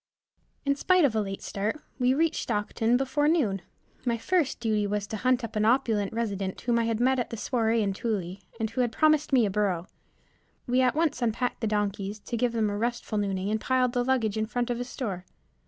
[0.65, 3.61] In spite of a late start, we reached Stockton before noon.
[4.03, 7.29] My first duty was to hunt up an opulent resident, whom I had met at
[7.29, 9.85] the soiree in Tooele, and who had promised me a burro.
[10.65, 14.03] We at once unpacked the donkeys, to give them a restful nooning, and piled the
[14.03, 15.23] luggage in front of a store.